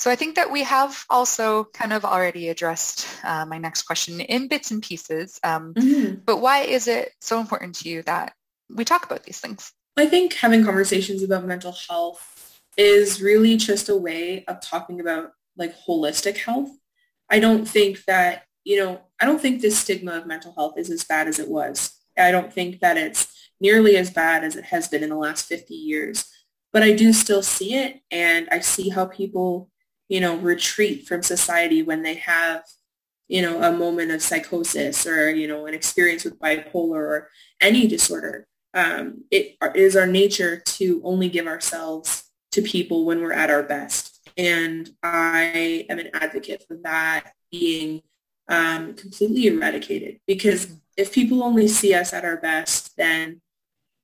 So 0.00 0.10
I 0.10 0.16
think 0.16 0.36
that 0.36 0.50
we 0.50 0.62
have 0.62 1.04
also 1.10 1.64
kind 1.74 1.92
of 1.92 2.06
already 2.06 2.48
addressed 2.48 3.06
uh, 3.22 3.44
my 3.44 3.58
next 3.58 3.82
question 3.82 4.18
in 4.20 4.48
bits 4.48 4.70
and 4.70 4.82
pieces. 4.82 5.38
Um, 5.44 5.74
mm-hmm. 5.74 6.14
But 6.24 6.38
why 6.38 6.60
is 6.60 6.88
it 6.88 7.12
so 7.20 7.38
important 7.38 7.74
to 7.76 7.90
you 7.90 8.02
that 8.04 8.32
we 8.74 8.86
talk 8.86 9.04
about 9.04 9.24
these 9.24 9.40
things? 9.40 9.74
I 9.98 10.06
think 10.06 10.32
having 10.32 10.64
conversations 10.64 11.22
about 11.22 11.44
mental 11.44 11.76
health 11.86 12.62
is 12.78 13.20
really 13.20 13.58
just 13.58 13.90
a 13.90 13.94
way 13.94 14.42
of 14.46 14.62
talking 14.62 15.00
about 15.00 15.32
like 15.58 15.76
holistic 15.86 16.38
health. 16.38 16.70
I 17.28 17.38
don't 17.38 17.68
think 17.68 18.02
that, 18.06 18.44
you 18.64 18.78
know, 18.78 19.02
I 19.20 19.26
don't 19.26 19.38
think 19.38 19.60
this 19.60 19.78
stigma 19.78 20.12
of 20.12 20.26
mental 20.26 20.54
health 20.54 20.78
is 20.78 20.88
as 20.88 21.04
bad 21.04 21.28
as 21.28 21.38
it 21.38 21.50
was. 21.50 21.94
I 22.16 22.30
don't 22.30 22.50
think 22.50 22.80
that 22.80 22.96
it's 22.96 23.50
nearly 23.60 23.98
as 23.98 24.10
bad 24.10 24.44
as 24.44 24.56
it 24.56 24.64
has 24.64 24.88
been 24.88 25.02
in 25.02 25.10
the 25.10 25.16
last 25.16 25.44
50 25.44 25.74
years. 25.74 26.24
But 26.72 26.82
I 26.82 26.92
do 26.92 27.12
still 27.12 27.42
see 27.42 27.74
it 27.74 28.00
and 28.10 28.48
I 28.50 28.60
see 28.60 28.88
how 28.88 29.04
people, 29.04 29.69
you 30.10 30.20
know, 30.20 30.36
retreat 30.36 31.06
from 31.06 31.22
society 31.22 31.82
when 31.84 32.02
they 32.02 32.14
have, 32.14 32.64
you 33.28 33.40
know, 33.40 33.62
a 33.62 33.72
moment 33.72 34.10
of 34.10 34.20
psychosis 34.20 35.06
or, 35.06 35.30
you 35.30 35.46
know, 35.46 35.66
an 35.66 35.72
experience 35.72 36.24
with 36.24 36.38
bipolar 36.40 36.96
or 36.96 37.30
any 37.60 37.86
disorder. 37.86 38.46
Um, 38.74 39.24
it 39.30 39.56
is 39.76 39.94
our 39.94 40.08
nature 40.08 40.62
to 40.66 41.00
only 41.04 41.28
give 41.28 41.46
ourselves 41.46 42.24
to 42.50 42.60
people 42.60 43.06
when 43.06 43.20
we're 43.20 43.32
at 43.32 43.50
our 43.50 43.62
best. 43.62 44.28
And 44.36 44.90
I 45.00 45.86
am 45.88 46.00
an 46.00 46.10
advocate 46.12 46.64
for 46.66 46.76
that 46.82 47.32
being 47.52 48.02
um, 48.48 48.94
completely 48.94 49.46
eradicated 49.46 50.18
because 50.26 50.74
if 50.96 51.14
people 51.14 51.44
only 51.44 51.68
see 51.68 51.94
us 51.94 52.12
at 52.12 52.24
our 52.24 52.36
best, 52.36 52.96
then 52.96 53.40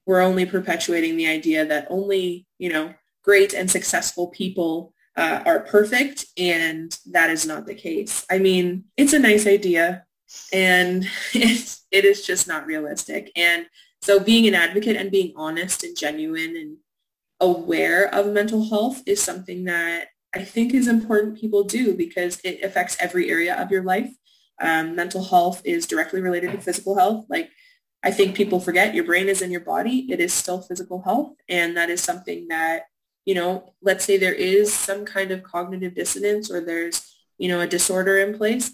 we're 0.06 0.20
only 0.20 0.46
perpetuating 0.46 1.16
the 1.16 1.26
idea 1.26 1.64
that 1.66 1.88
only, 1.90 2.46
you 2.58 2.68
know, 2.68 2.94
great 3.24 3.54
and 3.54 3.68
successful 3.68 4.28
people 4.28 4.94
uh, 5.16 5.42
are 5.46 5.60
perfect, 5.60 6.26
and 6.36 6.96
that 7.06 7.30
is 7.30 7.46
not 7.46 7.66
the 7.66 7.74
case. 7.74 8.24
I 8.30 8.38
mean, 8.38 8.84
it's 8.96 9.12
a 9.12 9.18
nice 9.18 9.46
idea, 9.46 10.04
and 10.52 11.08
it's, 11.34 11.86
it 11.90 12.04
is 12.04 12.26
just 12.26 12.46
not 12.46 12.66
realistic. 12.66 13.30
And 13.36 13.66
so 14.02 14.20
being 14.20 14.46
an 14.46 14.54
advocate 14.54 14.96
and 14.96 15.10
being 15.10 15.32
honest 15.36 15.82
and 15.82 15.96
genuine 15.96 16.56
and 16.56 16.76
aware 17.40 18.12
of 18.14 18.32
mental 18.32 18.68
health 18.68 19.02
is 19.06 19.22
something 19.22 19.64
that 19.64 20.08
I 20.34 20.44
think 20.44 20.74
is 20.74 20.88
important 20.88 21.38
people 21.38 21.64
do 21.64 21.94
because 21.94 22.40
it 22.44 22.62
affects 22.62 22.96
every 23.00 23.30
area 23.30 23.54
of 23.56 23.70
your 23.70 23.82
life. 23.82 24.10
Um, 24.60 24.94
mental 24.94 25.24
health 25.24 25.62
is 25.64 25.86
directly 25.86 26.20
related 26.20 26.52
to 26.52 26.60
physical 26.60 26.96
health. 26.96 27.26
Like 27.28 27.50
I 28.02 28.10
think 28.10 28.36
people 28.36 28.60
forget 28.60 28.94
your 28.94 29.04
brain 29.04 29.28
is 29.28 29.42
in 29.42 29.50
your 29.50 29.62
body. 29.62 30.06
It 30.10 30.20
is 30.20 30.32
still 30.32 30.60
physical 30.60 31.02
health. 31.02 31.32
And 31.48 31.76
that 31.76 31.90
is 31.90 32.02
something 32.02 32.46
that, 32.48 32.82
you 33.26 33.34
know, 33.34 33.74
let's 33.82 34.04
say 34.04 34.16
there 34.16 34.32
is 34.32 34.72
some 34.72 35.04
kind 35.04 35.32
of 35.32 35.42
cognitive 35.42 35.94
dissonance 35.94 36.50
or 36.50 36.60
there's, 36.60 37.14
you 37.36 37.48
know, 37.48 37.60
a 37.60 37.66
disorder 37.66 38.18
in 38.18 38.38
place. 38.38 38.70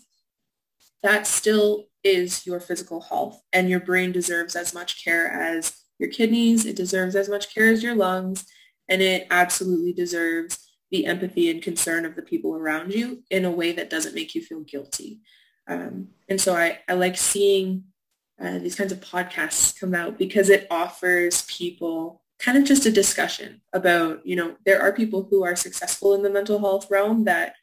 That 1.02 1.26
still 1.26 1.86
is 2.04 2.46
your 2.46 2.60
physical 2.60 3.00
health 3.00 3.42
and 3.52 3.68
your 3.68 3.80
brain 3.80 4.12
deserves 4.12 4.54
as 4.54 4.74
much 4.74 5.02
care 5.02 5.26
as 5.26 5.72
your 5.98 6.10
kidneys. 6.10 6.66
It 6.66 6.76
deserves 6.76 7.16
as 7.16 7.28
much 7.28 7.52
care 7.52 7.72
as 7.72 7.82
your 7.82 7.96
lungs. 7.96 8.46
And 8.88 9.00
it 9.00 9.26
absolutely 9.30 9.94
deserves 9.94 10.58
the 10.90 11.06
empathy 11.06 11.50
and 11.50 11.62
concern 11.62 12.04
of 12.04 12.14
the 12.14 12.22
people 12.22 12.54
around 12.54 12.92
you 12.92 13.22
in 13.30 13.46
a 13.46 13.50
way 13.50 13.72
that 13.72 13.88
doesn't 13.88 14.14
make 14.14 14.34
you 14.34 14.42
feel 14.42 14.60
guilty. 14.60 15.20
Um, 15.66 16.08
and 16.28 16.38
so 16.38 16.54
I, 16.54 16.80
I 16.88 16.92
like 16.92 17.16
seeing 17.16 17.84
uh, 18.38 18.58
these 18.58 18.74
kinds 18.74 18.92
of 18.92 19.00
podcasts 19.00 19.78
come 19.78 19.94
out 19.94 20.18
because 20.18 20.50
it 20.50 20.66
offers 20.70 21.46
people 21.46 22.21
kind 22.42 22.58
of 22.58 22.64
just 22.64 22.86
a 22.86 22.90
discussion 22.90 23.60
about, 23.72 24.26
you 24.26 24.34
know, 24.34 24.56
there 24.66 24.82
are 24.82 24.92
people 24.92 25.26
who 25.30 25.44
are 25.44 25.54
successful 25.54 26.14
in 26.14 26.22
the 26.22 26.30
mental 26.30 26.58
health 26.58 26.90
realm 26.90 27.24
that 27.24 27.54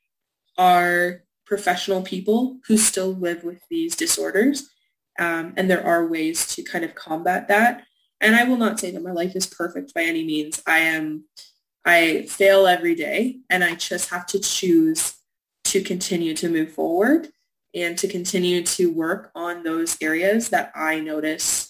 are 0.57 1.23
professional 1.45 2.01
people 2.01 2.57
who 2.67 2.77
still 2.77 3.11
live 3.11 3.43
with 3.43 3.61
these 3.69 3.95
disorders. 3.95 4.69
Um, 5.19 5.53
and 5.57 5.69
there 5.69 5.85
are 5.85 6.07
ways 6.07 6.47
to 6.55 6.63
kind 6.63 6.85
of 6.85 6.95
combat 6.95 7.49
that. 7.49 7.83
And 8.21 8.35
I 8.35 8.45
will 8.45 8.57
not 8.57 8.79
say 8.79 8.91
that 8.91 9.03
my 9.03 9.11
life 9.11 9.35
is 9.35 9.47
perfect 9.47 9.93
by 9.93 10.03
any 10.03 10.23
means. 10.23 10.61
I 10.65 10.79
am, 10.79 11.25
I 11.85 12.25
fail 12.29 12.65
every 12.65 12.95
day 12.95 13.39
and 13.49 13.63
I 13.63 13.75
just 13.75 14.09
have 14.11 14.25
to 14.27 14.39
choose 14.39 15.15
to 15.65 15.81
continue 15.81 16.33
to 16.35 16.49
move 16.49 16.71
forward 16.71 17.27
and 17.75 17.97
to 17.97 18.07
continue 18.07 18.63
to 18.63 18.91
work 18.91 19.31
on 19.35 19.63
those 19.63 19.97
areas 20.01 20.49
that 20.49 20.71
I 20.73 21.01
notice 21.01 21.68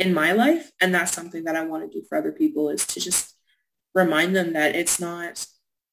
in 0.00 0.14
my 0.14 0.32
life. 0.32 0.72
And 0.80 0.94
that's 0.94 1.12
something 1.12 1.44
that 1.44 1.54
I 1.54 1.64
want 1.64 1.84
to 1.84 2.00
do 2.00 2.04
for 2.08 2.16
other 2.16 2.32
people 2.32 2.70
is 2.70 2.86
to 2.86 3.00
just 3.00 3.36
remind 3.94 4.34
them 4.34 4.54
that 4.54 4.74
it's 4.74 4.98
not, 4.98 5.46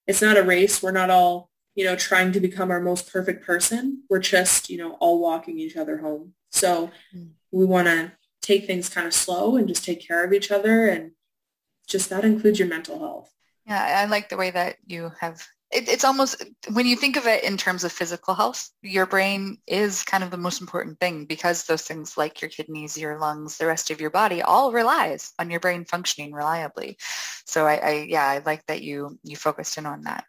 it's 0.07 0.21
not 0.21 0.37
a 0.37 0.43
race. 0.43 0.81
We're 0.81 0.91
not 0.91 1.09
all, 1.09 1.49
you 1.75 1.83
know, 1.83 1.97
trying 1.97 2.31
to 2.31 2.39
become 2.39 2.71
our 2.71 2.79
most 2.79 3.11
perfect 3.11 3.45
person. 3.45 4.03
We're 4.09 4.19
just, 4.19 4.69
you 4.69 4.77
know, 4.77 4.93
all 4.93 5.19
walking 5.19 5.59
each 5.59 5.75
other 5.75 5.97
home. 5.97 6.33
So 6.51 6.89
we 7.51 7.65
want 7.65 7.87
to 7.87 8.13
take 8.41 8.65
things 8.65 8.87
kind 8.87 9.05
of 9.05 9.13
slow 9.13 9.57
and 9.57 9.67
just 9.67 9.83
take 9.83 10.07
care 10.07 10.23
of 10.23 10.31
each 10.31 10.51
other. 10.51 10.87
And 10.87 11.11
just 11.85 12.09
that 12.09 12.23
includes 12.23 12.59
your 12.59 12.69
mental 12.69 12.99
health. 12.99 13.33
Yeah, 13.65 14.01
I 14.03 14.05
like 14.05 14.29
the 14.29 14.37
way 14.37 14.51
that 14.51 14.77
you 14.85 15.11
have 15.19 15.45
it, 15.71 15.89
it's 15.89 16.03
almost 16.03 16.43
when 16.71 16.85
you 16.85 16.95
think 16.95 17.17
of 17.17 17.27
it 17.27 17.43
in 17.43 17.57
terms 17.57 17.83
of 17.83 17.91
physical 17.91 18.33
health 18.33 18.69
your 18.81 19.05
brain 19.05 19.57
is 19.67 20.03
kind 20.03 20.23
of 20.23 20.31
the 20.31 20.37
most 20.37 20.61
important 20.61 20.99
thing 20.99 21.25
because 21.25 21.65
those 21.65 21.81
things 21.81 22.17
like 22.17 22.41
your 22.41 22.49
kidneys 22.49 22.97
your 22.97 23.19
lungs 23.19 23.57
the 23.57 23.65
rest 23.65 23.91
of 23.91 23.99
your 23.99 24.09
body 24.09 24.41
all 24.41 24.71
relies 24.71 25.33
on 25.39 25.49
your 25.49 25.59
brain 25.59 25.85
functioning 25.85 26.31
reliably. 26.31 26.97
So 27.45 27.65
i, 27.65 27.75
I 27.75 27.91
yeah 28.09 28.25
i 28.25 28.41
like 28.45 28.65
that 28.67 28.81
you 28.81 29.19
you 29.23 29.35
focused 29.35 29.77
in 29.77 29.85
on 29.85 30.03
that. 30.03 30.25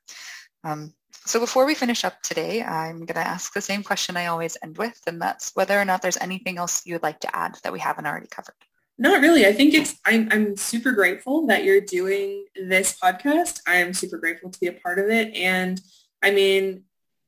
Um, 0.64 0.92
so 1.12 1.38
before 1.38 1.66
we 1.66 1.74
finish 1.74 2.04
up 2.04 2.20
today 2.22 2.62
i'm 2.62 2.98
going 3.00 3.14
to 3.14 3.18
ask 3.18 3.52
the 3.52 3.60
same 3.60 3.82
question 3.82 4.16
i 4.16 4.26
always 4.26 4.56
end 4.62 4.78
with 4.78 4.98
and 5.06 5.20
that's 5.20 5.52
whether 5.54 5.78
or 5.78 5.84
not 5.84 6.00
there's 6.02 6.16
anything 6.18 6.58
else 6.58 6.86
you 6.86 6.94
would 6.94 7.02
like 7.02 7.20
to 7.20 7.36
add 7.36 7.56
that 7.62 7.72
we 7.72 7.78
haven't 7.78 8.06
already 8.06 8.26
covered 8.28 8.54
not 8.98 9.20
really. 9.20 9.46
I 9.46 9.52
think 9.52 9.74
it's, 9.74 9.96
I'm, 10.04 10.28
I'm 10.32 10.56
super 10.56 10.92
grateful 10.92 11.46
that 11.46 11.64
you're 11.64 11.80
doing 11.80 12.46
this 12.56 12.98
podcast. 12.98 13.60
I 13.66 13.76
am 13.76 13.94
super 13.94 14.18
grateful 14.18 14.50
to 14.50 14.60
be 14.60 14.66
a 14.66 14.72
part 14.72 14.98
of 14.98 15.08
it. 15.08 15.34
And 15.34 15.80
I 16.22 16.32
mean, 16.32 16.82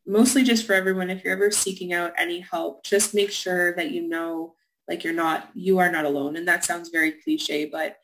mostly 0.07 0.43
just 0.43 0.67
for 0.67 0.75
everyone, 0.75 1.11
if 1.11 1.23
you're 1.23 1.33
ever 1.33 1.51
seeking 1.53 1.93
out 1.93 2.13
any 2.19 2.41
help, 2.41 2.85
just 2.85 3.15
make 3.15 3.31
sure 3.31 3.75
that 3.77 3.93
you 3.93 4.09
know, 4.09 4.55
like 4.89 5.05
you're 5.05 5.13
not, 5.13 5.49
you 5.55 5.79
are 5.79 5.93
not 5.93 6.05
alone. 6.05 6.37
And 6.37 6.49
that 6.49 6.65
sounds 6.65 6.89
very 6.89 7.13
cliche, 7.13 7.67
but 7.67 7.97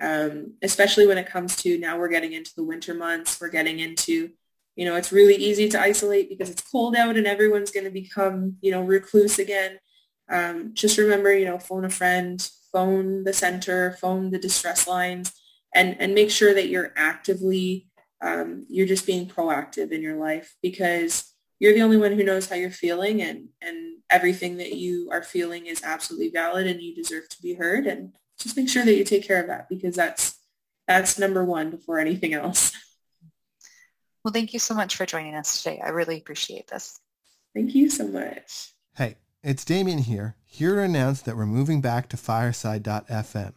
um, 0.00 0.54
especially 0.62 1.06
when 1.06 1.18
it 1.18 1.28
comes 1.28 1.54
to 1.56 1.78
now 1.78 1.96
we're 1.96 2.08
getting 2.08 2.32
into 2.32 2.52
the 2.56 2.64
winter 2.64 2.94
months, 2.94 3.40
we're 3.40 3.48
getting 3.48 3.78
into, 3.78 4.30
you 4.74 4.84
know, 4.84 4.96
it's 4.96 5.12
really 5.12 5.36
easy 5.36 5.68
to 5.68 5.80
isolate 5.80 6.28
because 6.28 6.50
it's 6.50 6.68
cold 6.68 6.96
out 6.96 7.16
and 7.16 7.28
everyone's 7.28 7.70
going 7.70 7.84
to 7.84 7.90
become, 7.90 8.56
you 8.60 8.72
know, 8.72 8.82
recluse 8.82 9.38
again. 9.38 9.78
Um, 10.28 10.72
just 10.74 10.98
remember, 10.98 11.32
you 11.32 11.44
know, 11.44 11.60
phone 11.60 11.84
a 11.84 11.90
friend, 11.90 12.44
phone 12.74 13.22
the 13.22 13.32
center, 13.32 13.92
phone 13.92 14.32
the 14.32 14.38
distress 14.38 14.88
lines, 14.88 15.32
and, 15.74 15.96
and 16.00 16.12
make 16.12 16.30
sure 16.30 16.52
that 16.52 16.68
you're 16.68 16.92
actively, 16.96 17.88
um, 18.20 18.66
you're 18.68 18.86
just 18.86 19.06
being 19.06 19.28
proactive 19.28 19.92
in 19.92 20.02
your 20.02 20.16
life 20.16 20.56
because 20.60 21.32
you're 21.60 21.72
the 21.72 21.82
only 21.82 21.96
one 21.96 22.12
who 22.12 22.24
knows 22.24 22.48
how 22.48 22.56
you're 22.56 22.70
feeling 22.70 23.22
and, 23.22 23.48
and 23.62 23.98
everything 24.10 24.56
that 24.56 24.74
you 24.74 25.08
are 25.12 25.22
feeling 25.22 25.66
is 25.66 25.84
absolutely 25.84 26.30
valid 26.30 26.66
and 26.66 26.82
you 26.82 26.94
deserve 26.94 27.28
to 27.28 27.40
be 27.40 27.54
heard. 27.54 27.86
And 27.86 28.12
just 28.40 28.56
make 28.56 28.68
sure 28.68 28.84
that 28.84 28.96
you 28.96 29.04
take 29.04 29.26
care 29.26 29.40
of 29.40 29.46
that 29.46 29.68
because 29.68 29.94
that's, 29.94 30.36
that's 30.88 31.18
number 31.18 31.44
one 31.44 31.70
before 31.70 32.00
anything 32.00 32.34
else. 32.34 32.72
Well, 34.24 34.32
thank 34.32 34.52
you 34.52 34.58
so 34.58 34.74
much 34.74 34.96
for 34.96 35.06
joining 35.06 35.36
us 35.36 35.62
today. 35.62 35.80
I 35.84 35.90
really 35.90 36.18
appreciate 36.18 36.66
this. 36.66 36.98
Thank 37.54 37.74
you 37.74 37.88
so 37.88 38.08
much. 38.08 38.73
It's 39.46 39.62
Damien 39.62 39.98
here, 39.98 40.36
here 40.46 40.76
to 40.76 40.80
announce 40.80 41.20
that 41.20 41.36
we're 41.36 41.44
moving 41.44 41.82
back 41.82 42.08
to 42.08 42.16
fireside.fm 42.16 43.52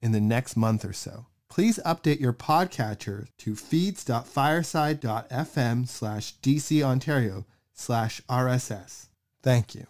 in 0.00 0.12
the 0.12 0.20
next 0.20 0.56
month 0.56 0.82
or 0.82 0.94
so. 0.94 1.26
Please 1.50 1.78
update 1.84 2.20
your 2.20 2.32
podcatcher 2.32 3.26
to 3.36 3.54
feeds.fireside.fm 3.54 5.88
slash 5.88 6.36
DC 6.36 6.82
Ontario 6.82 7.44
slash 7.74 8.22
RSS. 8.30 9.08
Thank 9.42 9.74
you. 9.74 9.86